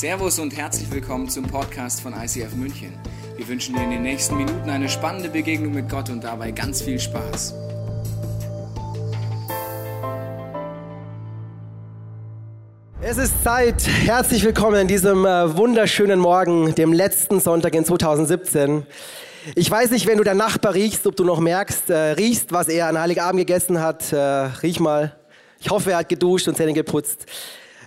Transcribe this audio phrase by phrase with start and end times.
[0.00, 2.94] Servus und herzlich willkommen zum Podcast von ICF München.
[3.36, 6.80] Wir wünschen dir in den nächsten Minuten eine spannende Begegnung mit Gott und dabei ganz
[6.80, 7.52] viel Spaß.
[13.02, 13.86] Es ist Zeit.
[13.86, 18.86] Herzlich willkommen an diesem äh, wunderschönen Morgen, dem letzten Sonntag in 2017.
[19.54, 22.68] Ich weiß nicht, wenn du der Nachbar riechst, ob du noch merkst, äh, riechst, was
[22.68, 24.14] er an Heiligabend gegessen hat.
[24.14, 25.14] Äh, riech mal.
[25.60, 27.26] Ich hoffe, er hat geduscht und Zähne geputzt.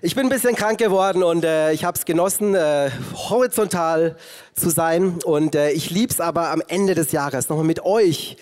[0.05, 2.91] Ich bin ein bisschen krank geworden und äh, ich habe es genossen, äh,
[3.29, 4.17] horizontal
[4.53, 5.19] zu sein.
[5.23, 8.35] Und äh, ich lieb's aber am Ende des Jahres nochmal mit euch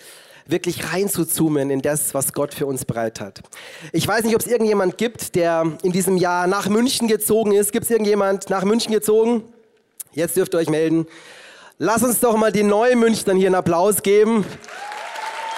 [0.44, 3.42] wirklich reinzuzoomen in das, was Gott für uns bereit hat.
[3.92, 7.70] Ich weiß nicht, ob es irgendjemand gibt, der in diesem Jahr nach München gezogen ist.
[7.70, 9.44] Gibt es irgendjemand nach München gezogen?
[10.14, 11.06] Jetzt dürft ihr euch melden.
[11.78, 14.44] Lass uns doch mal die neuen Münchnern hier einen Applaus geben.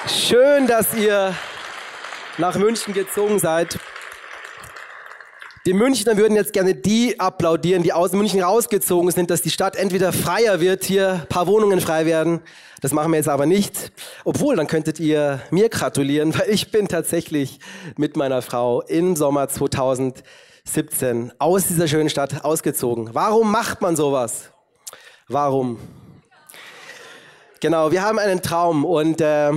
[0.07, 1.35] Schön, dass ihr
[2.37, 3.79] nach München gezogen seid.
[5.67, 9.77] Die Münchner würden jetzt gerne die applaudieren, die aus München rausgezogen sind, dass die Stadt
[9.77, 12.41] entweder freier wird, hier paar Wohnungen frei werden.
[12.83, 13.91] Das machen wir jetzt aber nicht.
[14.25, 17.61] Obwohl, dann könntet ihr mir gratulieren, weil ich bin tatsächlich
[17.97, 23.15] mit meiner Frau im Sommer 2017 aus dieser schönen Stadt ausgezogen.
[23.15, 24.51] Warum macht man sowas?
[25.29, 25.79] Warum?
[27.61, 29.51] Genau, wir haben einen Traum und äh,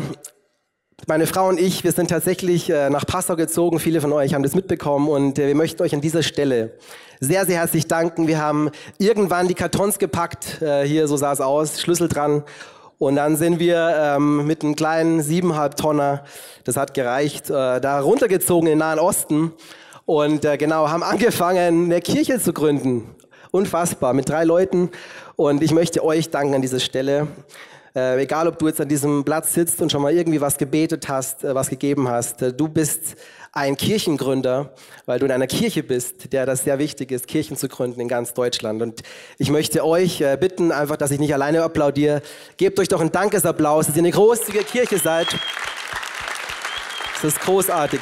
[1.05, 3.79] meine Frau und ich, wir sind tatsächlich äh, nach Passau gezogen.
[3.79, 6.71] Viele von euch haben das mitbekommen und äh, wir möchten euch an dieser Stelle
[7.19, 8.27] sehr, sehr herzlich danken.
[8.27, 10.61] Wir haben irgendwann die Kartons gepackt.
[10.61, 12.43] Äh, hier, so sah es aus, Schlüssel dran.
[12.97, 16.23] Und dann sind wir ähm, mit einem kleinen siebeneinhalb Tonner,
[16.63, 19.53] das hat gereicht, äh, da runtergezogen in den Nahen Osten
[20.05, 23.15] und äh, genau haben angefangen, eine Kirche zu gründen.
[23.51, 24.89] Unfassbar, mit drei Leuten.
[25.35, 27.27] Und ich möchte euch danken an dieser Stelle.
[27.97, 31.09] Äh, egal, ob du jetzt an diesem Platz sitzt und schon mal irgendwie was gebetet
[31.09, 33.15] hast, äh, was gegeben hast, äh, du bist
[33.53, 34.71] ein Kirchengründer,
[35.07, 38.07] weil du in einer Kirche bist, der das sehr wichtig ist, Kirchen zu gründen in
[38.07, 38.83] ganz Deutschland.
[38.83, 39.01] Und
[39.39, 42.21] ich möchte euch äh, bitten, einfach, dass ich nicht alleine applaudiere.
[42.57, 45.29] Gebt euch doch einen Dankesapplaus, dass ihr eine großzügige Kirche seid.
[47.15, 48.01] Das ist großartig.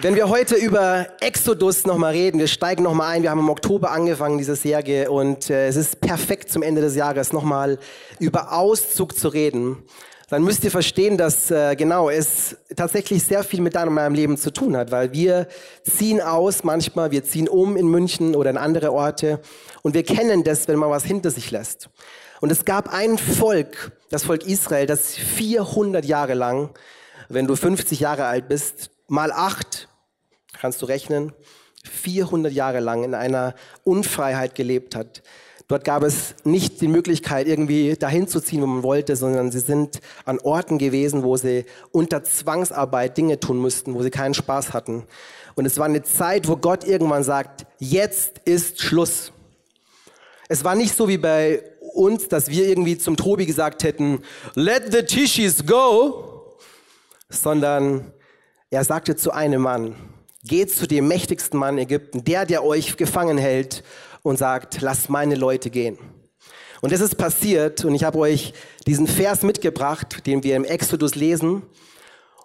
[0.00, 3.90] Wenn wir heute über Exodus nochmal reden, wir steigen nochmal ein, wir haben im Oktober
[3.90, 7.80] angefangen, diese Serie, und äh, es ist perfekt zum Ende des Jahres nochmal
[8.20, 9.82] über Auszug zu reden,
[10.30, 14.36] dann müsst ihr verstehen, dass äh, genau es tatsächlich sehr viel mit deinem meinem Leben
[14.36, 15.48] zu tun hat, weil wir
[15.82, 19.40] ziehen aus manchmal, wir ziehen um in München oder in andere Orte
[19.82, 21.90] und wir kennen das, wenn man was hinter sich lässt.
[22.40, 26.70] Und es gab ein Volk, das Volk Israel, das 400 Jahre lang,
[27.28, 29.87] wenn du 50 Jahre alt bist, mal acht,
[30.60, 31.32] kannst du rechnen,
[31.84, 33.54] 400 Jahre lang in einer
[33.84, 35.22] Unfreiheit gelebt hat.
[35.68, 39.60] Dort gab es nicht die Möglichkeit, irgendwie dahin zu ziehen, wo man wollte, sondern sie
[39.60, 44.72] sind an Orten gewesen, wo sie unter Zwangsarbeit Dinge tun mussten, wo sie keinen Spaß
[44.72, 45.04] hatten.
[45.56, 49.32] Und es war eine Zeit, wo Gott irgendwann sagt, jetzt ist Schluss.
[50.48, 54.22] Es war nicht so wie bei uns, dass wir irgendwie zum Tobi gesagt hätten,
[54.54, 56.56] let the tissues go,
[57.28, 58.12] sondern
[58.70, 59.96] er sagte zu einem Mann,
[60.44, 63.82] geht zu dem mächtigsten Mann Ägypten, der, der euch gefangen hält
[64.22, 65.98] und sagt, lasst meine Leute gehen.
[66.80, 68.54] Und das ist passiert und ich habe euch
[68.86, 71.62] diesen Vers mitgebracht, den wir im Exodus lesen.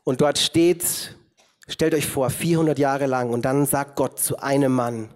[0.03, 1.15] Und dort steht,
[1.67, 5.13] stellt euch vor, 400 Jahre lang und dann sagt Gott zu einem Mann,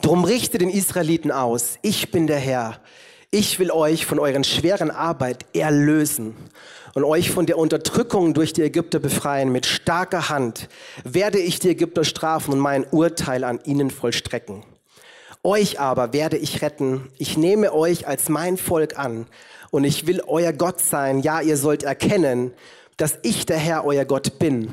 [0.00, 2.80] drum richte den Israeliten aus, ich bin der Herr,
[3.30, 6.36] ich will euch von euren schweren Arbeit erlösen
[6.94, 9.52] und euch von der Unterdrückung durch die Ägypter befreien.
[9.52, 10.68] Mit starker Hand
[11.04, 14.62] werde ich die Ägypter strafen und mein Urteil an ihnen vollstrecken.
[15.42, 17.08] Euch aber werde ich retten.
[17.18, 19.26] Ich nehme euch als mein Volk an
[19.70, 21.20] und ich will euer Gott sein.
[21.20, 22.52] Ja, ihr sollt erkennen,
[22.96, 24.72] dass ich der Herr, euer Gott bin,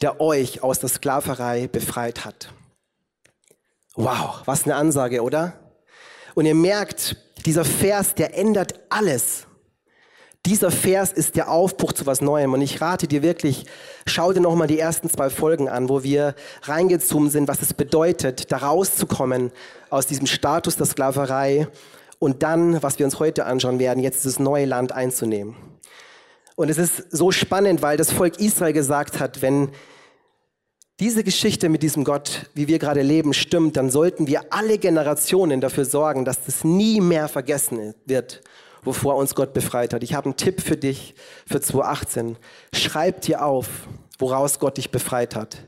[0.00, 2.52] der euch aus der Sklaverei befreit hat.
[3.96, 5.54] Wow, was eine Ansage, oder?
[6.34, 7.16] Und ihr merkt,
[7.46, 9.46] dieser Vers, der ändert alles.
[10.46, 12.52] Dieser Vers ist der Aufbruch zu was Neuem.
[12.52, 13.64] Und ich rate dir wirklich,
[14.06, 18.52] schau dir nochmal die ersten zwei Folgen an, wo wir reingezoomt sind, was es bedeutet,
[18.52, 19.52] da rauszukommen
[19.88, 21.68] aus diesem Status der Sklaverei
[22.18, 25.56] und dann, was wir uns heute anschauen werden, jetzt das neue Land einzunehmen.
[26.56, 29.70] Und es ist so spannend, weil das Volk Israel gesagt hat, wenn
[31.00, 35.60] diese Geschichte mit diesem Gott, wie wir gerade leben, stimmt, dann sollten wir alle Generationen
[35.60, 38.42] dafür sorgen, dass das nie mehr vergessen wird
[38.84, 40.02] wovor uns Gott befreit hat.
[40.02, 41.14] Ich habe einen Tipp für dich
[41.46, 42.36] für 2018.
[42.72, 43.88] Schreib dir auf,
[44.18, 45.66] woraus Gott dich befreit hat.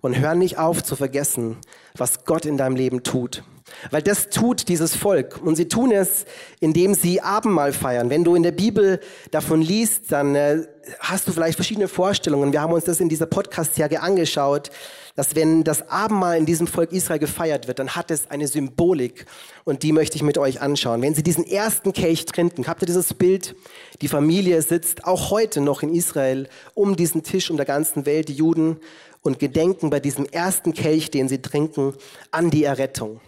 [0.00, 1.58] Und hör nicht auf zu vergessen,
[1.94, 3.42] was Gott in deinem Leben tut.
[3.90, 5.40] Weil das tut dieses Volk.
[5.42, 6.24] Und sie tun es,
[6.60, 8.10] indem sie Abendmahl feiern.
[8.10, 9.00] Wenn du in der Bibel
[9.30, 10.62] davon liest, dann äh,
[10.98, 12.52] hast du vielleicht verschiedene Vorstellungen.
[12.52, 14.70] Wir haben uns das in dieser Podcast-Serie angeschaut,
[15.16, 19.26] dass wenn das Abendmahl in diesem Volk Israel gefeiert wird, dann hat es eine Symbolik.
[19.64, 21.02] Und die möchte ich mit euch anschauen.
[21.02, 23.54] Wenn sie diesen ersten Kelch trinken, habt ihr dieses Bild?
[24.00, 28.28] Die Familie sitzt auch heute noch in Israel um diesen Tisch um der ganzen Welt,
[28.28, 28.78] die Juden,
[29.22, 31.94] und gedenken bei diesem ersten Kelch, den sie trinken,
[32.30, 33.20] an die Errettung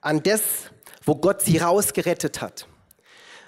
[0.00, 0.42] an das,
[1.04, 2.66] wo Gott sie rausgerettet hat.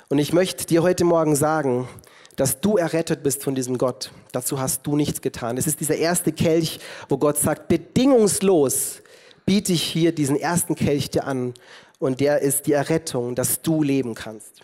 [0.08, 1.88] Und ich möchte dir heute Morgen sagen,
[2.36, 4.12] dass du errettet bist von diesem Gott.
[4.32, 5.56] Dazu hast du nichts getan.
[5.58, 9.02] Es ist dieser erste Kelch, wo Gott sagt, bedingungslos
[9.44, 11.54] biete ich hier diesen ersten Kelch dir an.
[11.98, 14.62] Und der ist die Errettung, dass du leben kannst.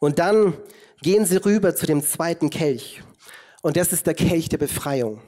[0.00, 0.54] Und dann
[1.00, 3.02] gehen sie rüber zu dem zweiten Kelch.
[3.62, 5.20] Und das ist der Kelch der Befreiung.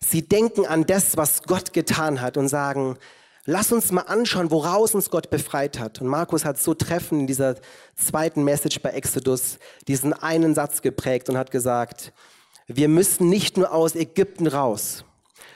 [0.00, 2.96] Sie denken an das, was Gott getan hat und sagen,
[3.50, 6.02] Lass uns mal anschauen, woraus uns Gott befreit hat.
[6.02, 7.54] Und Markus hat so treffend in dieser
[7.96, 12.12] zweiten Message bei Exodus diesen einen Satz geprägt und hat gesagt,
[12.66, 15.02] wir müssen nicht nur aus Ägypten raus,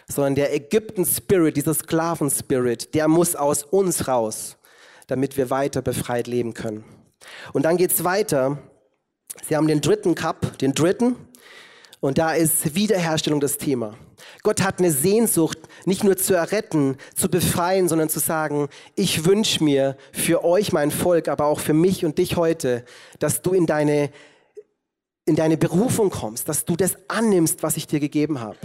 [0.09, 4.57] sondern der Ägypten-Spirit, dieser Sklaven-Spirit, der muss aus uns raus,
[5.07, 6.85] damit wir weiter befreit leben können.
[7.53, 8.57] Und dann geht's weiter.
[9.47, 11.17] Sie haben den dritten Cup, den dritten,
[12.03, 13.95] und da ist Wiederherstellung das Thema.
[14.43, 19.63] Gott hat eine Sehnsucht, nicht nur zu erretten, zu befreien, sondern zu sagen, ich wünsche
[19.63, 22.85] mir für euch, mein Volk, aber auch für mich und dich heute,
[23.21, 24.11] dass du in deine,
[25.27, 28.59] in deine Berufung kommst, dass du das annimmst, was ich dir gegeben habe.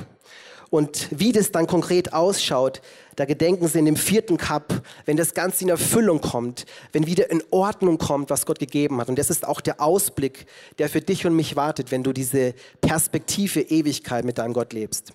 [0.69, 2.81] Und wie das dann konkret ausschaut,
[3.15, 7.31] da gedenken sie in dem vierten Cup, wenn das Ganze in Erfüllung kommt, wenn wieder
[7.31, 9.09] in Ordnung kommt, was Gott gegeben hat.
[9.09, 10.45] Und das ist auch der Ausblick,
[10.77, 15.13] der für dich und mich wartet, wenn du diese Perspektive Ewigkeit mit deinem Gott lebst.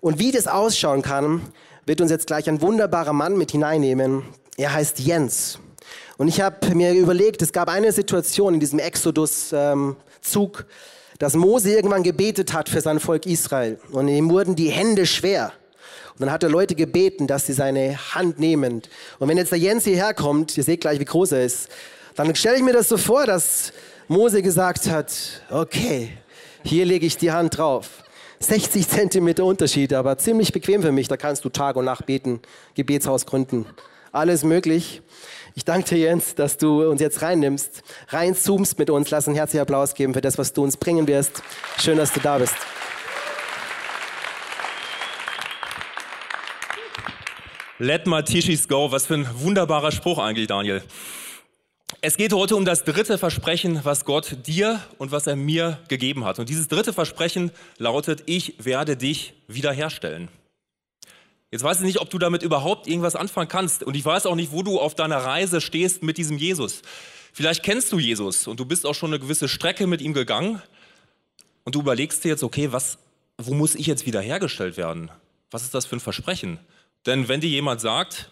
[0.00, 1.40] Und wie das ausschauen kann,
[1.86, 4.22] wird uns jetzt gleich ein wunderbarer Mann mit hineinnehmen.
[4.56, 5.58] Er heißt Jens.
[6.18, 9.96] Und ich habe mir überlegt, es gab eine Situation in diesem Exodus-Zug, ähm,
[11.18, 13.78] dass Mose irgendwann gebetet hat für sein Volk Israel.
[13.90, 15.52] Und ihm wurden die Hände schwer.
[16.14, 18.82] Und dann hat er Leute gebeten, dass sie seine Hand nehmen.
[19.18, 21.68] Und wenn jetzt der Jens hierher kommt, ihr seht gleich, wie groß er ist,
[22.14, 23.72] dann stelle ich mir das so vor, dass
[24.08, 25.12] Mose gesagt hat,
[25.50, 26.10] okay,
[26.62, 28.02] hier lege ich die Hand drauf.
[28.40, 31.08] 60 Zentimeter Unterschied, aber ziemlich bequem für mich.
[31.08, 32.40] Da kannst du Tag und Nacht beten,
[32.74, 33.66] Gebetshaus gründen.
[34.16, 35.02] Alles möglich.
[35.54, 39.10] Ich danke dir, Jens, dass du uns jetzt reinnimmst, reinzoomst mit uns.
[39.10, 41.42] Lass einen herzlichen Applaus geben für das, was du uns bringen wirst.
[41.78, 42.54] Schön, dass du da bist.
[47.78, 48.90] Let my tissues go.
[48.90, 50.82] Was für ein wunderbarer Spruch eigentlich, Daniel.
[52.00, 56.24] Es geht heute um das dritte Versprechen, was Gott dir und was er mir gegeben
[56.24, 56.38] hat.
[56.38, 60.30] Und dieses dritte Versprechen lautet, ich werde dich wiederherstellen.
[61.50, 63.82] Jetzt weiß ich nicht, ob du damit überhaupt irgendwas anfangen kannst.
[63.82, 66.82] Und ich weiß auch nicht, wo du auf deiner Reise stehst mit diesem Jesus.
[67.32, 70.60] Vielleicht kennst du Jesus und du bist auch schon eine gewisse Strecke mit ihm gegangen.
[71.64, 72.98] Und du überlegst dir jetzt, okay, was,
[73.38, 75.10] wo muss ich jetzt wiederhergestellt werden?
[75.50, 76.58] Was ist das für ein Versprechen?
[77.04, 78.30] Denn wenn dir jemand sagt,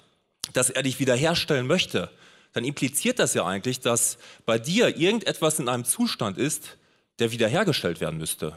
[0.52, 2.10] dass er dich wiederherstellen möchte,
[2.52, 6.76] dann impliziert das ja eigentlich, dass bei dir irgendetwas in einem Zustand ist,
[7.18, 8.56] der wiederhergestellt werden müsste.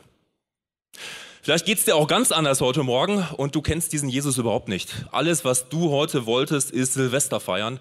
[1.41, 4.67] Vielleicht geht es dir auch ganz anders heute Morgen und du kennst diesen Jesus überhaupt
[4.67, 5.05] nicht.
[5.11, 7.79] Alles, was du heute wolltest, ist Silvester feiern.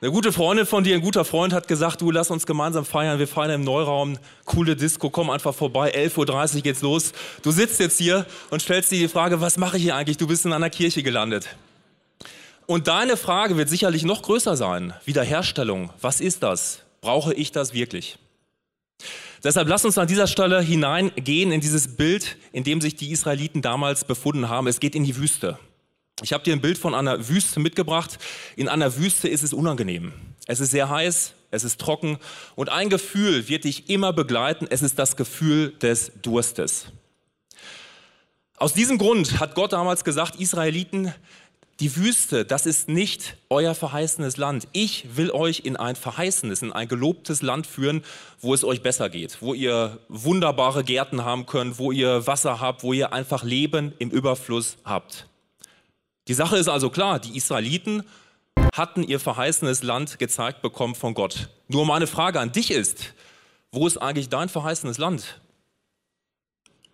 [0.00, 3.18] Eine gute Freundin von dir, ein guter Freund hat gesagt, du lass uns gemeinsam feiern,
[3.18, 7.12] wir feiern im Neuraum, coole Disco, komm einfach vorbei, 11.30 Uhr geht's los.
[7.42, 10.16] Du sitzt jetzt hier und stellst dir die Frage, was mache ich hier eigentlich?
[10.16, 11.48] Du bist in einer Kirche gelandet.
[12.66, 14.94] Und deine Frage wird sicherlich noch größer sein.
[15.04, 16.80] Wiederherstellung, was ist das?
[17.00, 18.18] Brauche ich das wirklich?
[19.44, 23.62] Deshalb lass uns an dieser Stelle hineingehen in dieses Bild, in dem sich die Israeliten
[23.62, 24.66] damals befunden haben.
[24.66, 25.58] Es geht in die Wüste.
[26.22, 28.18] Ich habe dir ein Bild von einer Wüste mitgebracht.
[28.56, 30.12] In einer Wüste ist es unangenehm.
[30.46, 32.18] Es ist sehr heiß, es ist trocken
[32.56, 34.66] und ein Gefühl wird dich immer begleiten.
[34.68, 36.86] Es ist das Gefühl des Durstes.
[38.56, 41.14] Aus diesem Grund hat Gott damals gesagt, Israeliten,
[41.80, 44.66] die Wüste, das ist nicht euer verheißenes Land.
[44.72, 48.02] Ich will euch in ein verheißenes, in ein gelobtes Land führen,
[48.40, 52.82] wo es euch besser geht, wo ihr wunderbare Gärten haben könnt, wo ihr Wasser habt,
[52.82, 55.26] wo ihr einfach Leben im Überfluss habt.
[56.26, 58.02] Die Sache ist also klar, die Israeliten
[58.74, 61.48] hatten ihr verheißenes Land gezeigt bekommen von Gott.
[61.68, 63.14] Nur meine Frage an dich ist,
[63.70, 65.40] wo ist eigentlich dein verheißenes Land?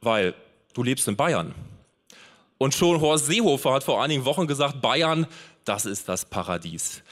[0.03, 0.35] Weil
[0.75, 1.55] du lebst in Bayern.
[2.65, 5.27] Und schon Horst Seehofer hat vor einigen Wochen gesagt, Bayern,
[5.67, 7.03] das ist das Paradies.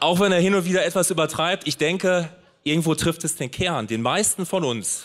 [0.00, 2.28] Auch wenn er hin und wieder etwas übertreibt, ich denke,
[2.64, 3.86] irgendwo trifft es den Kern.
[3.86, 5.04] Den meisten von uns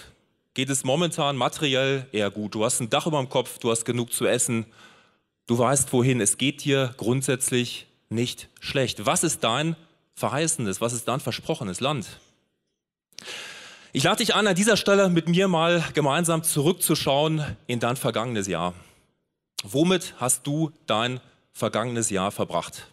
[0.56, 2.56] geht es momentan materiell eher gut.
[2.56, 4.66] Du hast ein Dach über dem Kopf, du hast genug zu essen,
[5.46, 6.20] du weißt wohin.
[6.20, 9.06] Es geht dir grundsätzlich nicht schlecht.
[9.06, 9.76] Was ist dein
[10.16, 12.08] verheißenes, was ist dein versprochenes Land?
[13.94, 18.48] Ich lade dich an, an dieser Stelle mit mir mal gemeinsam zurückzuschauen in dein vergangenes
[18.48, 18.74] Jahr.
[19.64, 21.20] Womit hast du dein
[21.52, 22.88] vergangenes Jahr verbracht?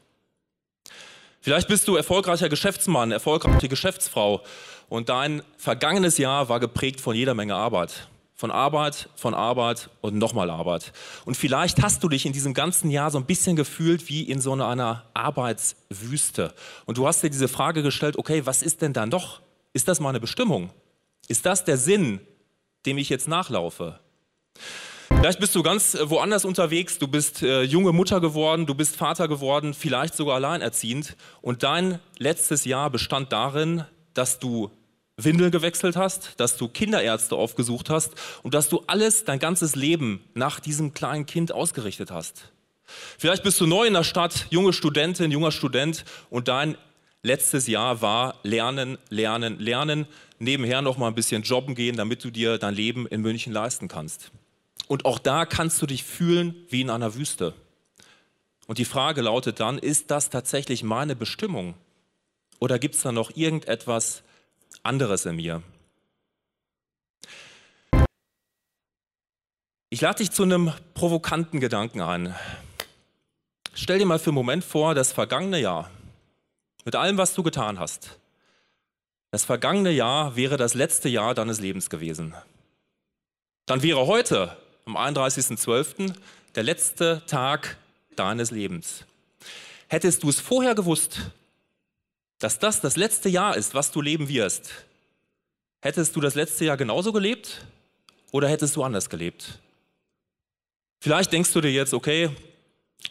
[1.40, 4.42] Vielleicht bist du erfolgreicher Geschäftsmann, erfolgreiche Geschäftsfrau
[4.88, 8.08] und dein vergangenes Jahr war geprägt von jeder Menge Arbeit.
[8.34, 10.92] Von Arbeit, von Arbeit und nochmal Arbeit.
[11.24, 14.40] Und vielleicht hast du dich in diesem ganzen Jahr so ein bisschen gefühlt wie in
[14.42, 16.52] so einer Arbeitswüste.
[16.84, 19.40] Und du hast dir diese Frage gestellt, okay, was ist denn dann doch?
[19.72, 20.70] Ist das meine Bestimmung?
[21.28, 22.20] Ist das der Sinn,
[22.84, 24.00] dem ich jetzt nachlaufe?
[25.08, 28.96] Vielleicht bist du ganz äh, woanders unterwegs, du bist äh, junge Mutter geworden, du bist
[28.96, 33.84] Vater geworden, vielleicht sogar alleinerziehend und dein letztes Jahr bestand darin,
[34.14, 34.70] dass du
[35.16, 40.22] Windeln gewechselt hast, dass du Kinderärzte aufgesucht hast und dass du alles, dein ganzes Leben
[40.34, 42.52] nach diesem kleinen Kind ausgerichtet hast.
[43.18, 46.76] Vielleicht bist du neu in der Stadt, junge Studentin, junger Student und dein
[47.22, 50.06] letztes Jahr war Lernen, Lernen, Lernen,
[50.38, 53.88] nebenher noch mal ein bisschen jobben gehen, damit du dir dein Leben in München leisten
[53.88, 54.30] kannst.
[54.88, 57.54] Und auch da kannst du dich fühlen wie in einer Wüste.
[58.66, 61.74] Und die Frage lautet dann, ist das tatsächlich meine Bestimmung?
[62.58, 64.22] Oder gibt es da noch irgendetwas
[64.82, 65.62] anderes in mir?
[69.88, 72.34] Ich lade dich zu einem provokanten Gedanken ein.
[73.72, 75.90] Stell dir mal für einen Moment vor, das vergangene Jahr,
[76.84, 78.18] mit allem, was du getan hast.
[79.30, 82.34] Das vergangene Jahr wäre das letzte Jahr deines Lebens gewesen.
[83.66, 86.14] Dann wäre heute, am 31.12.,
[86.54, 87.76] der letzte Tag
[88.14, 89.04] deines Lebens.
[89.88, 91.32] Hättest du es vorher gewusst,
[92.38, 94.70] dass das das letzte Jahr ist, was du leben wirst,
[95.80, 97.66] hättest du das letzte Jahr genauso gelebt
[98.30, 99.58] oder hättest du anders gelebt?
[101.00, 102.30] Vielleicht denkst du dir jetzt, okay,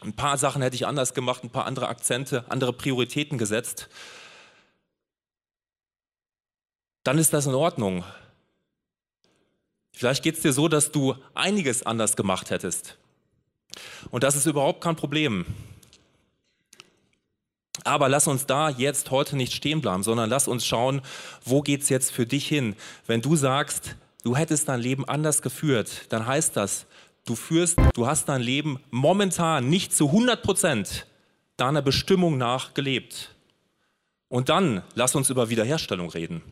[0.01, 3.89] ein paar Sachen hätte ich anders gemacht, ein paar andere Akzente, andere Prioritäten gesetzt.
[7.03, 8.03] Dann ist das in Ordnung.
[9.95, 12.97] Vielleicht geht es dir so, dass du einiges anders gemacht hättest.
[14.11, 15.45] Und das ist überhaupt kein Problem.
[17.83, 21.01] Aber lass uns da jetzt heute nicht stehen bleiben, sondern lass uns schauen,
[21.43, 22.75] wo geht es jetzt für dich hin?
[23.05, 26.87] Wenn du sagst, du hättest dein Leben anders geführt, dann heißt das,
[27.25, 31.07] Du führst, du hast dein Leben momentan nicht zu 100 Prozent
[31.57, 33.31] deiner Bestimmung nach gelebt.
[34.29, 36.43] Und dann lass uns über Wiederherstellung reden.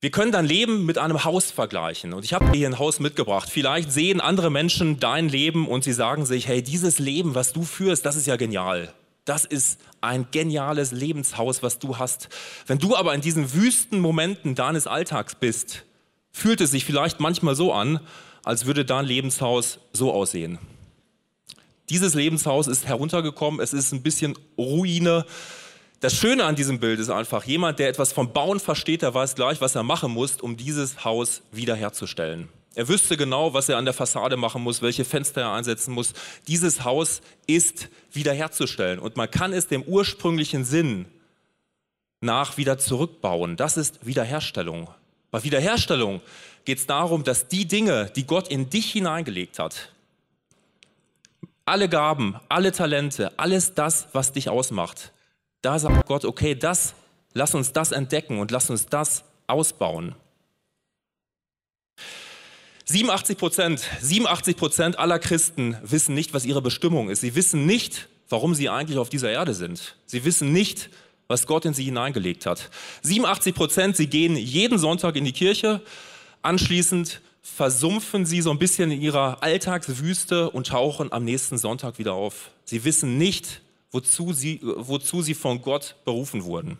[0.00, 2.12] Wir können dein Leben mit einem Haus vergleichen.
[2.12, 3.48] Und ich habe dir hier ein Haus mitgebracht.
[3.50, 7.62] Vielleicht sehen andere Menschen dein Leben und sie sagen sich, hey, dieses Leben, was du
[7.62, 8.92] führst, das ist ja genial.
[9.24, 12.28] Das ist ein geniales Lebenshaus, was du hast.
[12.66, 15.84] Wenn du aber in diesen wüsten Momenten deines Alltags bist,
[16.30, 17.98] fühlt es sich vielleicht manchmal so an,
[18.44, 20.58] als würde dein Lebenshaus so aussehen.
[21.88, 25.24] Dieses Lebenshaus ist heruntergekommen, es ist ein bisschen Ruine.
[26.00, 29.34] Das Schöne an diesem Bild ist einfach, jemand, der etwas vom Bauen versteht, der weiß
[29.34, 32.48] gleich, was er machen muss, um dieses Haus wiederherzustellen.
[32.74, 36.12] Er wüsste genau, was er an der Fassade machen muss, welche Fenster er einsetzen muss.
[36.46, 41.06] Dieses Haus ist wiederherzustellen und man kann es dem ursprünglichen Sinn
[42.20, 43.56] nach wieder zurückbauen.
[43.56, 44.90] Das ist Wiederherstellung.
[45.30, 46.20] Bei Wiederherstellung
[46.66, 49.90] geht es darum, dass die Dinge, die Gott in dich hineingelegt hat,
[51.64, 55.12] alle Gaben, alle Talente, alles das, was dich ausmacht,
[55.66, 56.94] da sagt Gott, okay, das,
[57.34, 60.14] lass uns das entdecken und lass uns das ausbauen.
[62.84, 67.20] 87 Prozent, 87 Prozent aller Christen wissen nicht, was ihre Bestimmung ist.
[67.20, 69.96] Sie wissen nicht, warum sie eigentlich auf dieser Erde sind.
[70.06, 70.88] Sie wissen nicht,
[71.26, 72.70] was Gott in sie hineingelegt hat.
[73.02, 75.82] 87 Prozent, sie gehen jeden Sonntag in die Kirche,
[76.46, 82.12] Anschließend versumpfen sie so ein bisschen in ihrer Alltagswüste und tauchen am nächsten Sonntag wieder
[82.12, 82.50] auf.
[82.64, 83.62] Sie wissen nicht,
[83.96, 86.76] wozu sie, wozu sie von Gott berufen wurden.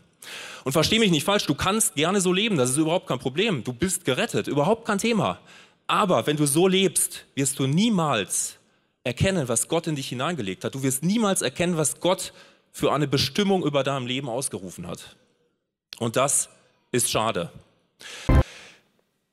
[0.64, 3.64] Und versteh mich nicht falsch, du kannst gerne so leben, das ist überhaupt kein Problem.
[3.64, 5.38] Du bist gerettet, überhaupt kein Thema.
[5.86, 8.56] Aber wenn du so lebst, wirst du niemals
[9.02, 10.74] erkennen, was Gott in dich hineingelegt hat.
[10.74, 12.32] Du wirst niemals erkennen, was Gott
[12.72, 15.16] für eine Bestimmung über deinem Leben ausgerufen hat.
[15.98, 16.50] Und das
[16.92, 17.50] ist schade.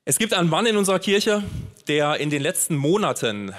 [0.06, 1.44] Es gibt einen Mann in unserer Kirche,
[1.88, 3.54] der in den letzten Monaten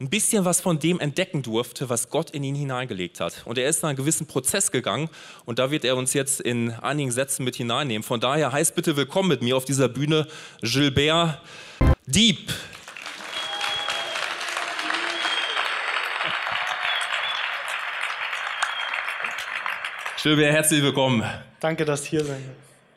[0.00, 3.42] ein bisschen was von dem entdecken durfte, was Gott in ihn hineingelegt hat.
[3.44, 5.10] Und er ist in einen gewissen Prozess gegangen
[5.44, 8.04] und da wird er uns jetzt in einigen Sätzen mit hineinnehmen.
[8.04, 10.28] Von daher heißt bitte willkommen mit mir auf dieser Bühne
[10.62, 11.40] Gilbert
[12.06, 12.52] Dieb.
[20.22, 21.24] Gilbert, herzlich willkommen.
[21.58, 22.44] Danke, dass ich hier sein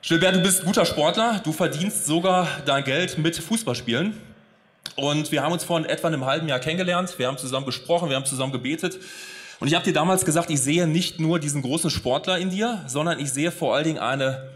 [0.04, 4.31] Gilbert, du bist guter Sportler, du verdienst sogar dein Geld mit Fußballspielen.
[4.96, 8.16] Und wir haben uns vor etwa einem halben Jahr kennengelernt, wir haben zusammen gesprochen, wir
[8.16, 9.00] haben zusammen gebetet.
[9.60, 12.84] Und ich habe dir damals gesagt, ich sehe nicht nur diesen großen Sportler in dir,
[12.88, 14.50] sondern ich sehe vor allen Dingen eine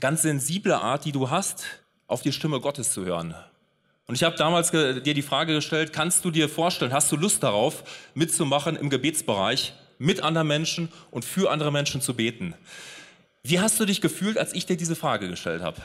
[0.00, 1.64] ganz sensible Art, die du hast,
[2.06, 3.34] auf die Stimme Gottes zu hören.
[4.06, 7.42] Und ich habe damals dir die Frage gestellt, kannst du dir vorstellen, hast du Lust
[7.42, 7.84] darauf,
[8.14, 12.54] mitzumachen im Gebetsbereich, mit anderen Menschen und für andere Menschen zu beten?
[13.42, 15.80] Wie hast du dich gefühlt, als ich dir diese Frage gestellt habe?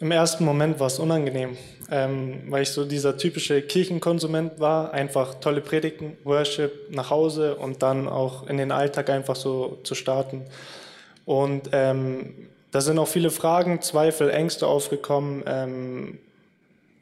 [0.00, 1.56] Im ersten Moment war es unangenehm,
[1.90, 4.92] ähm, weil ich so dieser typische Kirchenkonsument war.
[4.92, 9.94] Einfach tolle Predigten, Worship nach Hause und dann auch in den Alltag einfach so zu
[9.94, 10.44] starten.
[11.24, 15.44] Und ähm, da sind auch viele Fragen, Zweifel, Ängste aufgekommen.
[15.46, 16.18] Ähm,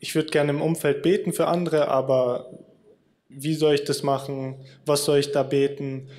[0.00, 2.50] ich würde gerne im Umfeld beten für andere, aber
[3.30, 4.56] wie soll ich das machen?
[4.84, 6.10] Was soll ich da beten?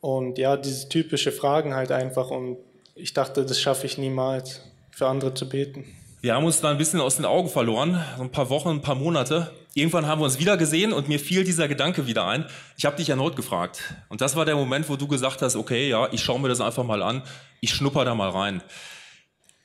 [0.00, 2.30] Und ja, diese typische Fragen halt einfach.
[2.30, 2.58] Und
[2.94, 4.60] ich dachte, das schaffe ich niemals,
[4.94, 5.84] für andere zu beten.
[6.20, 8.80] Wir haben uns da ein bisschen aus den Augen verloren, so ein paar Wochen, ein
[8.80, 9.50] paar Monate.
[9.74, 12.46] Irgendwann haben wir uns wieder gesehen und mir fiel dieser Gedanke wieder ein.
[12.78, 13.94] Ich habe dich erneut gefragt.
[14.08, 16.60] Und das war der Moment, wo du gesagt hast, okay, ja, ich schaue mir das
[16.60, 17.22] einfach mal an,
[17.60, 18.62] ich schnupper da mal rein.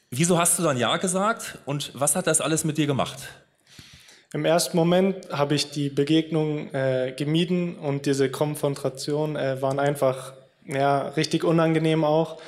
[0.09, 3.19] Wieso hast du dann Ja gesagt und was hat das alles mit dir gemacht?
[4.33, 10.33] Im ersten Moment habe ich die Begegnung äh, gemieden und diese Konfrontation äh, waren einfach
[10.65, 12.41] ja, richtig unangenehm auch.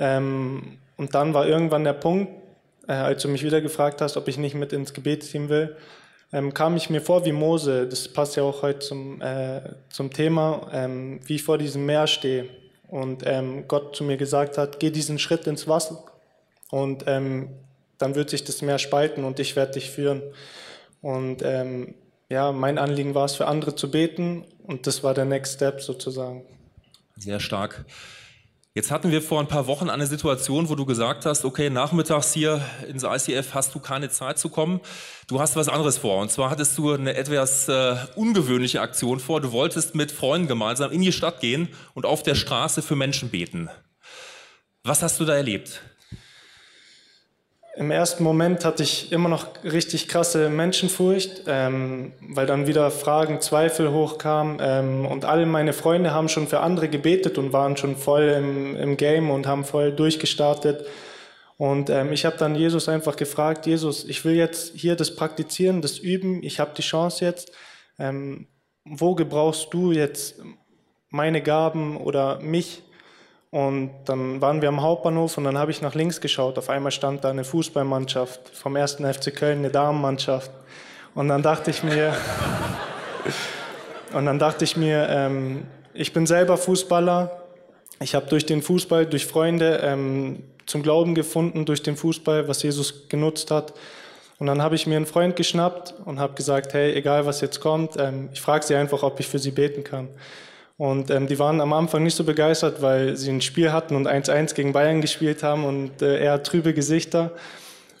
[0.00, 2.32] Ähm, und dann war irgendwann der Punkt,
[2.88, 5.76] äh, als du mich wieder gefragt hast, ob ich nicht mit ins Gebetsteam will,
[6.32, 7.86] ähm, kam ich mir vor wie Mose.
[7.86, 12.06] Das passt ja auch heute zum, äh, zum Thema, ähm, wie ich vor diesem Meer
[12.06, 12.48] stehe
[12.88, 16.02] und ähm, Gott zu mir gesagt hat, geh diesen Schritt ins Wasser
[16.70, 17.50] und ähm,
[17.98, 20.22] dann wird sich das Meer spalten und ich werde dich führen.
[21.02, 21.94] Und ähm,
[22.28, 25.82] ja, mein Anliegen war es, für andere zu beten und das war der Next Step
[25.82, 26.44] sozusagen.
[27.16, 27.84] Sehr stark.
[28.72, 32.32] Jetzt hatten wir vor ein paar Wochen eine Situation, wo du gesagt hast, okay, nachmittags
[32.32, 34.80] hier ins ICF hast du keine Zeit zu kommen.
[35.26, 36.20] Du hast was anderes vor.
[36.20, 39.40] Und zwar hattest du eine etwas äh, ungewöhnliche Aktion vor.
[39.40, 43.30] Du wolltest mit Freunden gemeinsam in die Stadt gehen und auf der Straße für Menschen
[43.30, 43.68] beten.
[44.84, 45.82] Was hast du da erlebt?
[47.76, 53.40] Im ersten Moment hatte ich immer noch richtig krasse Menschenfurcht, ähm, weil dann wieder Fragen,
[53.40, 57.96] Zweifel hochkamen ähm, und alle meine Freunde haben schon für andere gebetet und waren schon
[57.96, 60.84] voll im, im Game und haben voll durchgestartet.
[61.58, 65.80] Und ähm, ich habe dann Jesus einfach gefragt, Jesus, ich will jetzt hier das praktizieren,
[65.80, 67.52] das üben, ich habe die Chance jetzt.
[67.98, 68.48] Ähm,
[68.84, 70.40] wo gebrauchst du jetzt
[71.10, 72.82] meine Gaben oder mich?
[73.50, 76.56] Und dann waren wir am Hauptbahnhof und dann habe ich nach links geschaut.
[76.56, 80.52] Auf einmal stand da eine Fußballmannschaft vom ersten FC Köln, eine Damenmannschaft.
[81.16, 82.14] Und dann dachte ich mir,
[84.12, 87.42] und dann dachte ich mir, ähm, ich bin selber Fußballer.
[88.00, 92.62] Ich habe durch den Fußball, durch Freunde ähm, zum Glauben gefunden, durch den Fußball, was
[92.62, 93.74] Jesus genutzt hat.
[94.38, 97.60] Und dann habe ich mir einen Freund geschnappt und habe gesagt, hey, egal was jetzt
[97.60, 100.08] kommt, ähm, ich frage sie einfach, ob ich für sie beten kann.
[100.80, 104.08] Und ähm, die waren am Anfang nicht so begeistert, weil sie ein Spiel hatten und
[104.08, 107.32] 1-1 gegen Bayern gespielt haben und äh, eher trübe Gesichter.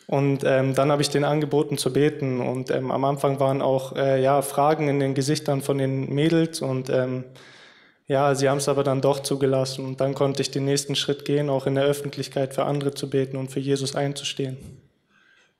[0.06, 2.40] Und ähm, dann habe ich den angeboten zu beten.
[2.40, 6.62] Und ähm, am Anfang waren auch äh, ja, Fragen in den Gesichtern von den Mädels.
[6.62, 7.24] Und ähm,
[8.06, 9.84] ja, sie haben es aber dann doch zugelassen.
[9.84, 13.10] Und dann konnte ich den nächsten Schritt gehen, auch in der Öffentlichkeit für andere zu
[13.10, 14.56] beten und für Jesus einzustehen.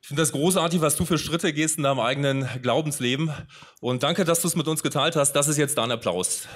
[0.02, 3.30] Ich finde das großartig, was du für Schritte gehst in deinem eigenen Glaubensleben.
[3.80, 5.32] Und danke, dass du es mit uns geteilt hast.
[5.34, 6.48] Das ist jetzt dein Applaus.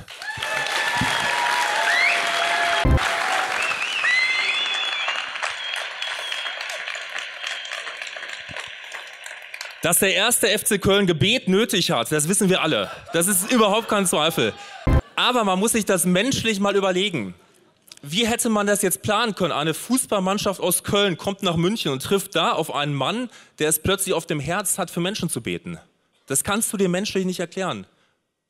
[9.85, 12.91] Dass der erste FC Köln Gebet nötig hat, das wissen wir alle.
[13.13, 14.55] Das ist überhaupt kein Zweifel.
[15.15, 17.35] Aber man muss sich das menschlich mal überlegen.
[18.01, 19.53] Wie hätte man das jetzt planen können?
[19.53, 23.79] Eine Fußballmannschaft aus Köln kommt nach München und trifft da auf einen Mann, der es
[23.79, 25.79] plötzlich auf dem Herz hat, für Menschen zu beten.
[26.29, 27.87] Das kannst du dir menschlich nicht erklären.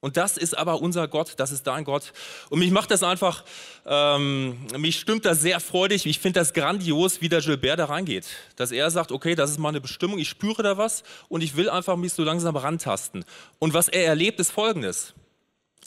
[0.04, 2.12] Und das ist aber unser Gott, das ist dein Gott.
[2.50, 3.42] Und mich macht das einfach,
[3.86, 6.04] ähm, mich stimmt das sehr freudig.
[6.04, 8.26] Ich finde das grandios, wie der Gilbert da reingeht.
[8.56, 11.70] Dass er sagt, okay, das ist meine Bestimmung, ich spüre da was und ich will
[11.70, 13.24] einfach mich so langsam rantasten.
[13.58, 15.14] Und was er erlebt, ist Folgendes.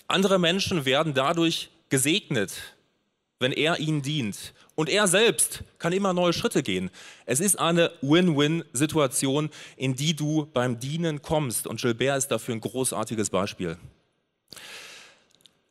[0.08, 2.53] Andere Menschen werden dadurch gesegnet,
[3.38, 4.56] wenn er ihnen dient.
[4.73, 6.89] Und er selbst kann immer neue Schritte gehen.
[7.27, 11.67] Es ist eine Win-Win-Situation, in die du beim Dienen kommst.
[11.67, 13.77] Und Gilbert ist dafür ein großartiges Beispiel.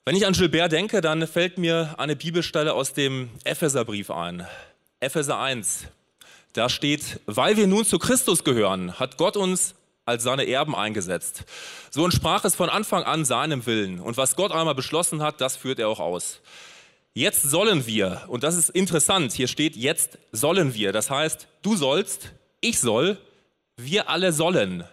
[0.05, 4.47] Wenn ich an Gilbert denke, dann fällt mir eine Bibelstelle aus dem Epheserbrief ein.
[5.01, 5.87] Epheser 1.
[6.53, 9.75] Da steht, weil wir nun zu Christus gehören, hat Gott uns
[10.07, 11.45] als seine Erben eingesetzt.
[11.91, 14.01] So entsprach es von Anfang an seinem Willen.
[14.01, 16.41] Und was Gott einmal beschlossen hat, das führt er auch aus.
[17.13, 20.93] Jetzt sollen wir, und das ist interessant, hier steht, jetzt sollen wir.
[20.93, 23.19] Das heißt, du sollst, ich soll,
[23.77, 24.85] wir alle sollen.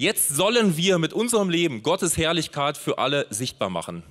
[0.00, 4.02] Jetzt sollen wir mit unserem Leben Gottes Herrlichkeit für alle sichtbar machen.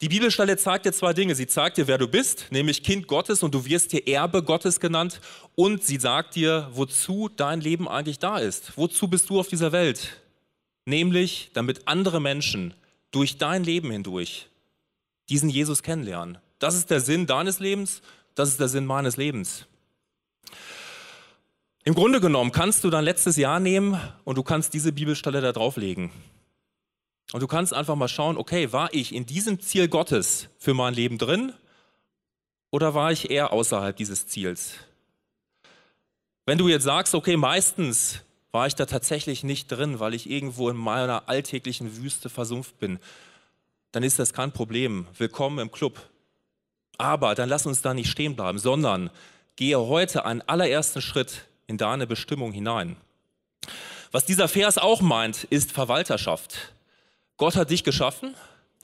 [0.00, 1.36] Die Bibelstelle zeigt dir zwei Dinge.
[1.36, 4.80] Sie zeigt dir, wer du bist, nämlich Kind Gottes und du wirst dir Erbe Gottes
[4.80, 5.20] genannt.
[5.54, 8.76] Und sie sagt dir, wozu dein Leben eigentlich da ist.
[8.76, 10.20] Wozu bist du auf dieser Welt?
[10.84, 12.74] Nämlich, damit andere Menschen
[13.12, 14.48] durch dein Leben hindurch
[15.28, 16.38] diesen Jesus kennenlernen.
[16.58, 18.02] Das ist der Sinn deines Lebens,
[18.34, 19.68] das ist der Sinn meines Lebens.
[21.86, 25.52] Im Grunde genommen kannst du dein letztes Jahr nehmen und du kannst diese Bibelstelle da
[25.52, 26.10] drauflegen.
[27.32, 30.94] Und du kannst einfach mal schauen, okay, war ich in diesem Ziel Gottes für mein
[30.94, 31.52] Leben drin
[32.70, 34.76] oder war ich eher außerhalb dieses Ziels?
[36.46, 38.20] Wenn du jetzt sagst, okay, meistens
[38.50, 42.98] war ich da tatsächlich nicht drin, weil ich irgendwo in meiner alltäglichen Wüste versumpft bin,
[43.92, 45.06] dann ist das kein Problem.
[45.18, 46.00] Willkommen im Club.
[46.96, 49.10] Aber dann lass uns da nicht stehen bleiben, sondern
[49.56, 52.96] gehe heute einen allerersten Schritt in deine Bestimmung hinein.
[54.12, 56.72] Was dieser Vers auch meint, ist Verwalterschaft.
[57.36, 58.34] Gott hat dich geschaffen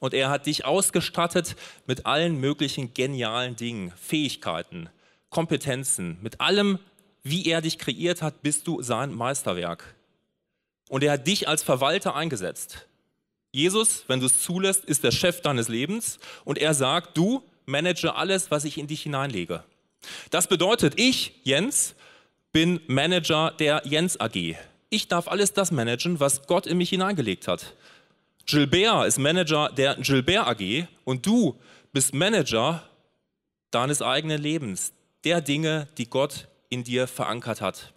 [0.00, 4.88] und er hat dich ausgestattet mit allen möglichen genialen Dingen, Fähigkeiten,
[5.28, 6.78] Kompetenzen, mit allem,
[7.22, 9.94] wie er dich kreiert hat, bist du sein Meisterwerk.
[10.88, 12.86] Und er hat dich als Verwalter eingesetzt.
[13.52, 18.14] Jesus, wenn du es zulässt, ist der Chef deines Lebens und er sagt, du manage
[18.14, 19.64] alles, was ich in dich hineinlege.
[20.30, 21.94] Das bedeutet, ich, Jens,
[22.52, 24.56] bin Manager der Jens AG.
[24.88, 27.74] Ich darf alles das managen, was Gott in mich hineingelegt hat.
[28.46, 31.56] Gilbert ist Manager der Gilbert AG und du
[31.92, 32.82] bist Manager
[33.70, 37.92] deines eigenen Lebens, der Dinge, die Gott in dir verankert hat.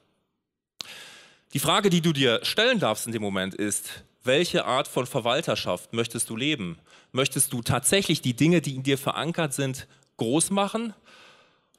[1.53, 5.93] Die Frage, die du dir stellen darfst in dem Moment ist, welche Art von Verwalterschaft
[5.93, 6.77] möchtest du leben?
[7.11, 9.87] Möchtest du tatsächlich die Dinge, die in dir verankert sind,
[10.17, 10.93] groß machen?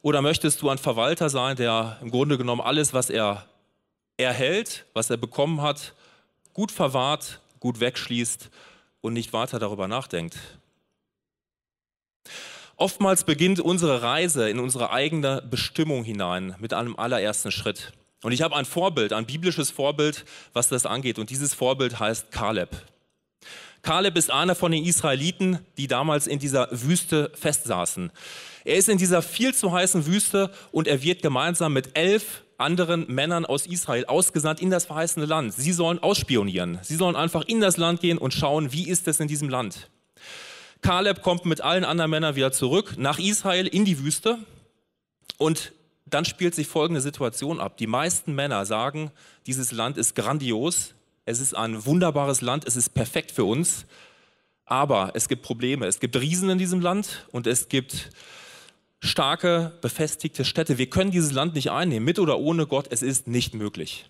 [0.04, 3.46] Oder möchtest du ein Verwalter sein, der im Grunde genommen alles, was er
[4.18, 5.94] erhält, was er bekommen hat,
[6.52, 8.50] gut verwahrt, gut wegschließt
[9.00, 10.36] und nicht weiter darüber nachdenkt?
[12.76, 17.94] Oftmals beginnt unsere Reise in unsere eigene Bestimmung hinein mit einem allerersten Schritt.
[18.22, 21.18] Und ich habe ein Vorbild, ein biblisches Vorbild, was das angeht.
[21.18, 22.76] Und dieses Vorbild heißt Kaleb.
[23.80, 28.12] Kaleb ist einer von den Israeliten, die damals in dieser Wüste festsaßen.
[28.64, 33.06] Er ist in dieser viel zu heißen Wüste und er wird gemeinsam mit elf anderen
[33.12, 35.52] Männern aus Israel ausgesandt in das verheißene Land.
[35.54, 36.78] Sie sollen ausspionieren.
[36.82, 39.90] Sie sollen einfach in das Land gehen und schauen, wie ist es in diesem Land.
[40.80, 44.38] Kaleb kommt mit allen anderen Männern wieder zurück nach Israel in die Wüste
[45.38, 45.72] und
[46.06, 47.76] dann spielt sich folgende Situation ab.
[47.78, 49.10] Die meisten Männer sagen,
[49.46, 53.86] dieses Land ist grandios, es ist ein wunderbares Land, es ist perfekt für uns,
[54.66, 55.86] aber es gibt Probleme.
[55.86, 58.10] Es gibt Riesen in diesem Land und es gibt
[59.04, 60.78] starke, befestigte Städte.
[60.78, 64.06] Wir können dieses Land nicht einnehmen, mit oder ohne Gott, es ist nicht möglich.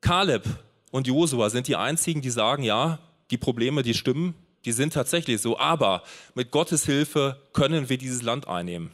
[0.00, 0.44] Kaleb
[0.90, 2.98] und Josua sind die einzigen, die sagen, ja,
[3.30, 6.02] die Probleme, die stimmen, die sind tatsächlich so, aber
[6.34, 8.90] mit Gottes Hilfe können wir dieses Land einnehmen.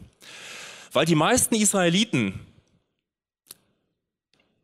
[0.92, 2.40] Weil die meisten Israeliten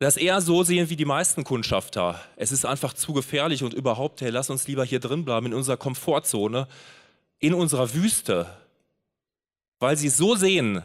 [0.00, 2.18] das eher so sehen wie die meisten Kundschafter.
[2.36, 5.54] Es ist einfach zu gefährlich und überhaupt, hey, lass uns lieber hier drin bleiben, in
[5.54, 6.66] unserer Komfortzone,
[7.38, 8.46] in unserer Wüste.
[9.80, 10.82] Weil sie so sehen,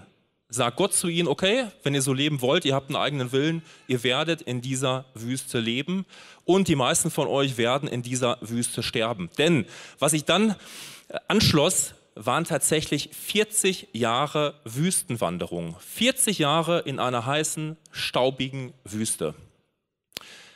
[0.49, 3.62] sagt Gott zu ihnen, okay, wenn ihr so leben wollt, ihr habt einen eigenen Willen,
[3.88, 6.05] ihr werdet in dieser Wüste leben
[6.45, 9.29] und die meisten von euch werden in dieser Wüste sterben.
[9.38, 9.65] Denn
[9.99, 10.55] was ich dann
[11.27, 15.75] anschloss, waren tatsächlich 40 Jahre Wüstenwanderung.
[15.79, 19.36] 40 Jahre in einer heißen, staubigen Wüste.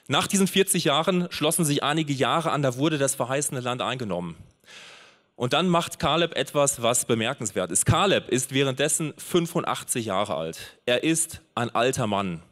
[0.08, 4.38] Nach diesen 40 Jahren schlossen sich einige Jahre an, da wurde das verheißene Land eingenommen.
[5.39, 7.86] Und dann macht Kaleb etwas, was bemerkenswert ist.
[7.86, 10.78] Kaleb ist währenddessen 85 Jahre alt.
[10.86, 12.43] Er ist ein alter Mann.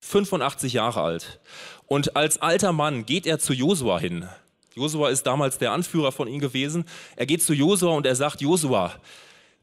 [0.00, 1.38] 85 Jahre alt.
[1.86, 4.28] Und als alter Mann geht er zu Josua hin.
[4.74, 6.86] Josua ist damals der Anführer von ihm gewesen.
[7.14, 8.92] Er geht zu Josua und er sagt, Josua,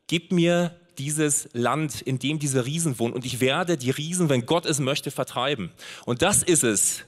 [0.07, 4.45] gib mir dieses Land, in dem diese Riesen wohnen und ich werde die Riesen, wenn
[4.45, 5.73] Gott es möchte, vertreiben.
[6.05, 7.03] Und das ist es,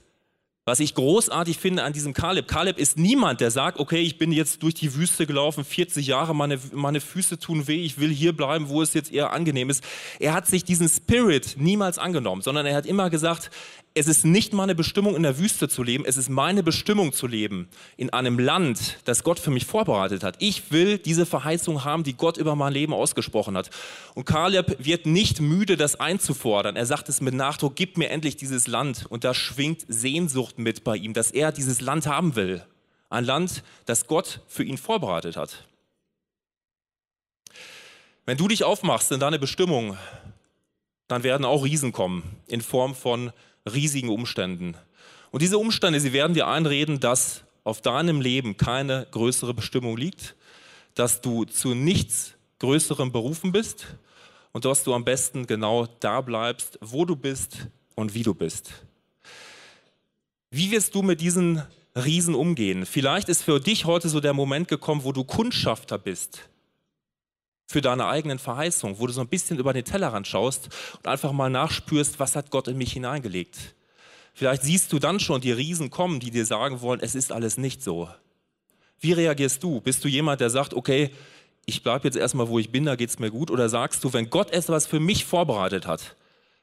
[0.63, 2.47] was ich großartig finde an diesem Kaleb.
[2.47, 6.35] Kaleb ist niemand, der sagt, okay, ich bin jetzt durch die Wüste gelaufen, 40 Jahre,
[6.35, 9.83] meine, meine Füße tun weh, ich will hier bleiben, wo es jetzt eher angenehm ist.
[10.19, 13.49] Er hat sich diesen Spirit niemals angenommen, sondern er hat immer gesagt,
[13.93, 17.27] es ist nicht meine Bestimmung, in der Wüste zu leben, es ist meine Bestimmung zu
[17.27, 20.37] leben in einem Land, das Gott für mich vorbereitet hat.
[20.39, 23.69] Ich will diese Verheißung haben, die Gott über mein Leben ausgesprochen hat.
[24.15, 26.77] Und Kaleb wird nicht müde, das einzufordern.
[26.77, 29.05] Er sagt es mit Nachdruck, gib mir endlich dieses Land.
[29.09, 32.63] Und da schwingt Sehnsucht mit bei ihm, dass er dieses Land haben will.
[33.09, 35.65] Ein Land, das Gott für ihn vorbereitet hat.
[38.25, 39.97] Wenn du dich aufmachst in deine Bestimmung,
[41.09, 43.33] dann werden auch Riesen kommen in Form von
[43.71, 44.75] riesigen Umständen.
[45.31, 50.35] Und diese Umstände, sie werden dir einreden, dass auf deinem Leben keine größere Bestimmung liegt,
[50.95, 53.87] dass du zu nichts Größerem berufen bist
[54.51, 58.71] und dass du am besten genau da bleibst, wo du bist und wie du bist.
[60.49, 61.63] Wie wirst du mit diesen
[61.95, 62.85] Riesen umgehen?
[62.85, 66.50] Vielleicht ist für dich heute so der Moment gekommen, wo du Kundschafter bist
[67.71, 71.31] für deine eigenen Verheißungen, wo du so ein bisschen über den Tellerrand schaust und einfach
[71.31, 73.57] mal nachspürst, was hat Gott in mich hineingelegt.
[74.33, 77.57] Vielleicht siehst du dann schon die Riesen kommen, die dir sagen wollen, es ist alles
[77.57, 78.09] nicht so.
[78.99, 79.81] Wie reagierst du?
[79.81, 81.09] Bist du jemand, der sagt, okay,
[81.65, 83.51] ich bleibe jetzt erstmal, wo ich bin, da geht es mir gut?
[83.51, 86.15] Oder sagst du, wenn Gott etwas für mich vorbereitet hat,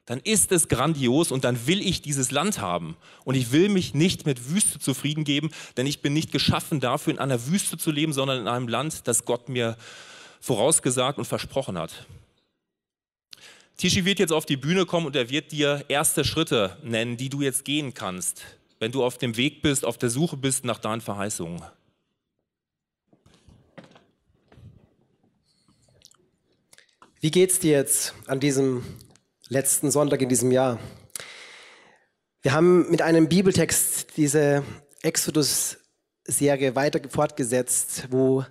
[0.05, 2.97] dann ist es grandios und dann will ich dieses Land haben.
[3.25, 7.13] Und ich will mich nicht mit Wüste zufrieden geben, denn ich bin nicht geschaffen dafür,
[7.13, 9.77] in einer Wüste zu leben, sondern in einem Land, das Gott mir
[10.39, 12.07] vorausgesagt und versprochen hat.
[13.77, 17.29] Tishi wird jetzt auf die Bühne kommen und er wird dir erste Schritte nennen, die
[17.29, 18.43] du jetzt gehen kannst,
[18.79, 21.61] wenn du auf dem Weg bist, auf der Suche bist nach deinen Verheißungen.
[27.21, 28.83] Wie geht's dir jetzt an diesem
[29.49, 30.79] letzten Sonntag in diesem Jahr?
[32.41, 34.63] Wir haben mit einem Bibeltext diese
[35.01, 38.45] Exodus-Serie weiter fortgesetzt, wo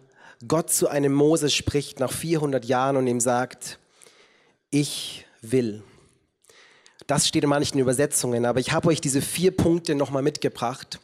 [0.46, 3.78] Gott zu einem Moses spricht nach 400 Jahren und ihm sagt,
[4.70, 5.82] ich will.
[7.08, 11.00] Das steht in manchen Übersetzungen, aber ich habe euch diese vier Punkte nochmal mitgebracht,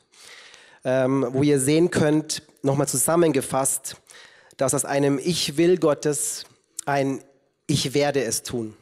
[0.84, 3.96] ähm, wo ihr sehen könnt, nochmal zusammengefasst,
[4.56, 6.44] dass aus einem Ich will Gottes
[6.86, 7.20] ein
[7.66, 8.76] Ich werde es tun.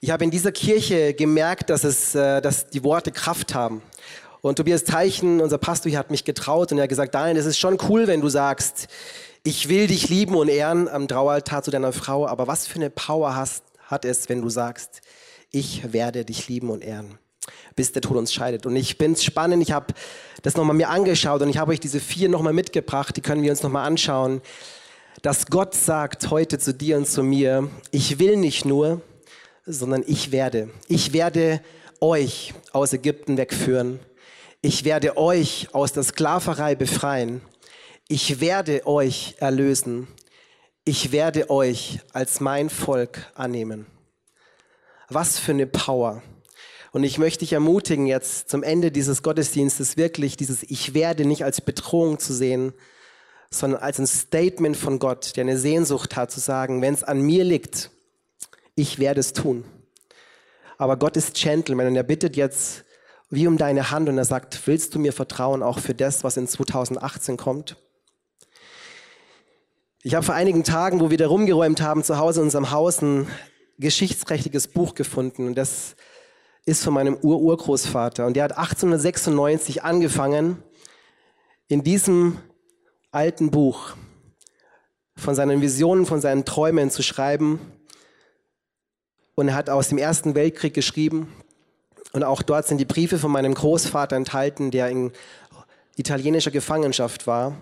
[0.00, 3.82] Ich habe in dieser Kirche gemerkt, dass, es, äh, dass die Worte Kraft haben.
[4.40, 7.46] Und Tobias Teichen, unser Pastor, hier hat mich getraut und er hat gesagt, Daniel, es
[7.46, 8.88] ist schon cool, wenn du sagst,
[9.44, 12.90] ich will dich lieben und ehren am Traualtar zu deiner Frau, aber was für eine
[12.90, 15.00] Power hast, hat es, wenn du sagst,
[15.50, 17.18] ich werde dich lieben und ehren,
[17.74, 18.66] bis der Tod uns scheidet.
[18.66, 19.94] Und ich bin spannend, ich habe
[20.42, 23.50] das nochmal mir angeschaut und ich habe euch diese vier nochmal mitgebracht, die können wir
[23.50, 24.40] uns nochmal anschauen,
[25.22, 29.02] dass Gott sagt heute zu dir und zu mir, ich will nicht nur,
[29.66, 30.70] sondern ich werde.
[30.88, 31.60] Ich werde
[32.00, 34.00] euch aus Ägypten wegführen.
[34.62, 37.42] Ich werde euch aus der Sklaverei befreien
[38.12, 40.06] ich werde euch erlösen,
[40.84, 43.86] ich werde euch als mein Volk annehmen.
[45.08, 46.22] Was für eine Power.
[46.90, 51.42] Und ich möchte dich ermutigen, jetzt zum Ende dieses Gottesdienstes wirklich dieses Ich werde nicht
[51.42, 52.74] als Bedrohung zu sehen,
[53.48, 57.22] sondern als ein Statement von Gott, der eine Sehnsucht hat, zu sagen, wenn es an
[57.22, 57.90] mir liegt,
[58.74, 59.64] ich werde es tun.
[60.76, 62.84] Aber Gott ist Gentleman und er bittet jetzt
[63.30, 66.36] wie um deine Hand und er sagt, willst du mir vertrauen auch für das, was
[66.36, 67.78] in 2018 kommt?
[70.04, 73.00] Ich habe vor einigen Tagen, wo wir da rumgeräumt haben, zu Hause in unserem Haus
[73.02, 73.28] ein
[73.78, 75.46] geschichtsträchtiges Buch gefunden.
[75.46, 75.94] Und das
[76.64, 78.26] ist von meinem Ur-Urgroßvater.
[78.26, 80.60] Und der hat 1896 angefangen,
[81.68, 82.38] in diesem
[83.12, 83.94] alten Buch
[85.14, 87.60] von seinen Visionen, von seinen Träumen zu schreiben.
[89.36, 91.32] Und er hat aus dem Ersten Weltkrieg geschrieben.
[92.12, 95.12] Und auch dort sind die Briefe von meinem Großvater enthalten, der in
[95.94, 97.56] italienischer Gefangenschaft war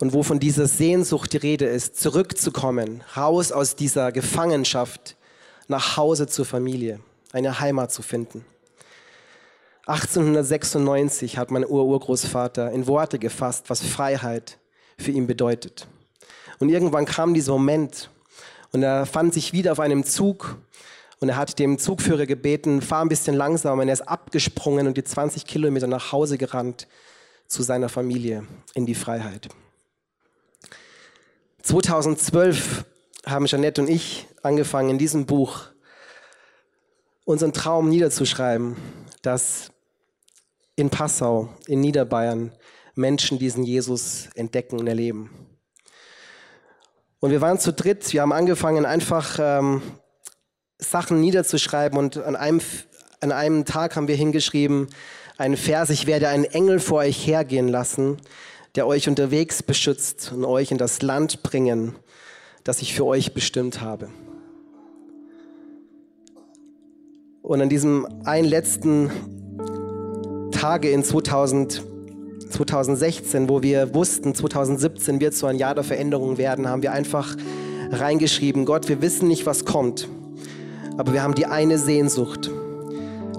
[0.00, 5.16] und wo von dieser Sehnsucht die Rede ist, zurückzukommen, raus aus dieser Gefangenschaft,
[5.68, 7.00] nach Hause zur Familie,
[7.32, 8.44] eine Heimat zu finden.
[9.86, 14.58] 1896 hat mein Ururgroßvater in Worte gefasst, was Freiheit
[14.98, 15.86] für ihn bedeutet.
[16.58, 18.10] Und irgendwann kam dieser Moment
[18.72, 20.56] und er fand sich wieder auf einem Zug
[21.20, 24.96] und er hat dem Zugführer gebeten, fahr ein bisschen langsamer und er ist abgesprungen und
[24.96, 26.88] die 20 Kilometer nach Hause gerannt
[27.46, 29.48] zu seiner Familie in die Freiheit.
[31.62, 32.84] 2012
[33.26, 35.66] haben Jeanette und ich angefangen, in diesem Buch
[37.24, 38.76] unseren Traum niederzuschreiben,
[39.22, 39.70] dass
[40.76, 42.52] in Passau, in Niederbayern,
[42.94, 45.30] Menschen diesen Jesus entdecken und erleben.
[47.20, 49.82] Und wir waren zu dritt, wir haben angefangen, einfach ähm,
[50.78, 52.60] Sachen niederzuschreiben und an einem,
[53.20, 54.88] an einem Tag haben wir hingeschrieben,
[55.36, 58.18] einen Vers, ich werde einen Engel vor euch hergehen lassen,
[58.76, 61.94] der euch unterwegs beschützt und euch in das Land bringen,
[62.64, 64.08] das ich für euch bestimmt habe.
[67.42, 69.10] Und an diesem einen letzten
[70.52, 71.82] Tage in 2000,
[72.50, 77.36] 2016, wo wir wussten, 2017 wird so ein Jahr der Veränderung werden, haben wir einfach
[77.90, 80.06] reingeschrieben, Gott, wir wissen nicht, was kommt,
[80.96, 82.50] aber wir haben die eine Sehnsucht,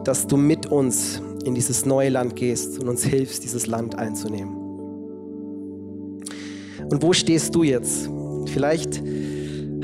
[0.04, 4.61] dass du mit uns in dieses neue Land gehst und uns hilfst, dieses Land einzunehmen.
[6.92, 8.10] Und wo stehst du jetzt?
[8.48, 9.02] Vielleicht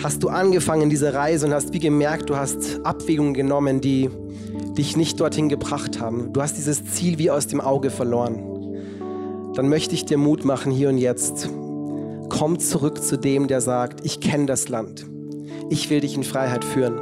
[0.04, 4.10] hast du angefangen diese Reise und hast wie gemerkt, du hast Abwägungen genommen, die
[4.78, 6.34] dich nicht dorthin gebracht haben.
[6.34, 9.54] Du hast dieses Ziel wie aus dem Auge verloren.
[9.56, 11.50] Dann möchte ich dir Mut machen hier und jetzt.
[12.30, 15.06] Komm zurück zu dem, der sagt, ich kenne das Land.
[15.70, 17.00] Ich will dich in Freiheit führen.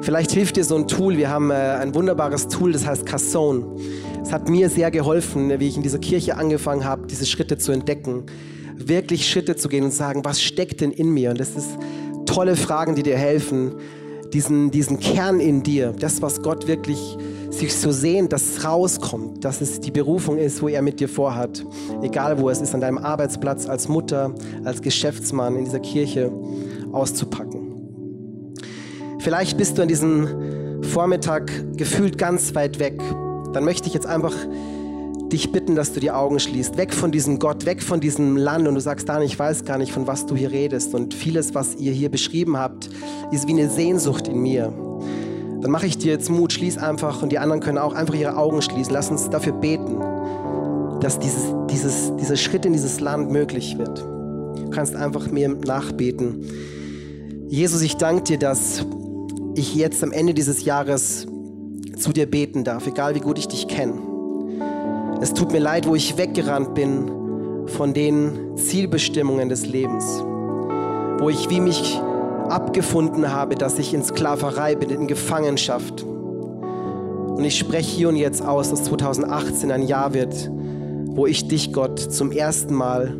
[0.00, 1.16] Vielleicht hilft dir so ein Tool.
[1.16, 3.66] Wir haben äh, ein wunderbares Tool, das heißt Cassone.
[4.22, 7.72] Es hat mir sehr geholfen, wie ich in dieser Kirche angefangen habe, diese Schritte zu
[7.72, 8.24] entdecken.
[8.84, 11.30] Wirklich Schritte zu gehen und sagen, was steckt denn in mir?
[11.30, 11.70] Und das ist
[12.26, 13.74] tolle Fragen, die dir helfen,
[14.32, 17.16] diesen, diesen Kern in dir, das, was Gott wirklich
[17.50, 21.08] sich so sehnt, dass es rauskommt, dass es die Berufung ist, wo er mit dir
[21.08, 21.64] vorhat.
[22.02, 26.30] Egal wo es ist, an deinem Arbeitsplatz, als Mutter, als Geschäftsmann, in dieser Kirche
[26.92, 27.68] auszupacken.
[29.20, 33.00] Vielleicht bist du an diesem Vormittag gefühlt ganz weit weg.
[33.52, 34.34] Dann möchte ich jetzt einfach
[35.32, 36.76] dich bitten, dass du die Augen schließt.
[36.76, 38.66] Weg von diesem Gott, weg von diesem Land.
[38.66, 40.94] Und du sagst, Dan, ich weiß gar nicht, von was du hier redest.
[40.94, 42.88] Und vieles, was ihr hier beschrieben habt,
[43.30, 44.72] ist wie eine Sehnsucht in mir.
[45.60, 48.36] Dann mache ich dir jetzt Mut, schließ einfach und die anderen können auch einfach ihre
[48.36, 48.92] Augen schließen.
[48.92, 49.98] Lass uns dafür beten,
[51.00, 53.98] dass dieses, dieses, dieser Schritt in dieses Land möglich wird.
[53.98, 56.44] Du kannst einfach mir nachbeten.
[57.48, 58.84] Jesus, ich danke dir, dass
[59.54, 61.26] ich jetzt am Ende dieses Jahres
[61.96, 64.07] zu dir beten darf, egal wie gut ich dich kenne.
[65.20, 70.04] Es tut mir leid, wo ich weggerannt bin von den Zielbestimmungen des Lebens,
[71.18, 72.00] wo ich wie mich
[72.48, 76.04] abgefunden habe, dass ich in Sklaverei bin, in Gefangenschaft.
[76.04, 80.50] Und ich spreche hier und jetzt aus, dass 2018 ein Jahr wird,
[81.06, 83.14] wo ich dich, Gott, zum ersten Mal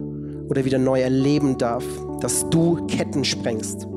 [0.48, 1.84] oder wieder neu erleben darf,
[2.20, 3.88] dass du Ketten sprengst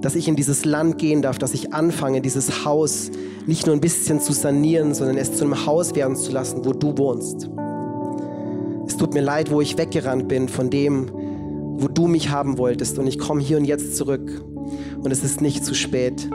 [0.00, 3.10] dass ich in dieses Land gehen darf, dass ich anfange, dieses Haus
[3.46, 6.72] nicht nur ein bisschen zu sanieren, sondern es zu einem Haus werden zu lassen, wo
[6.72, 7.50] du wohnst.
[8.86, 11.10] Es tut mir leid, wo ich weggerannt bin von dem,
[11.76, 12.98] wo du mich haben wolltest.
[12.98, 14.42] Und ich komme hier und jetzt zurück.
[15.02, 16.28] Und es ist nicht zu spät,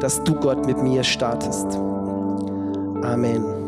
[0.00, 1.66] dass du Gott mit mir startest.
[3.02, 3.67] Amen.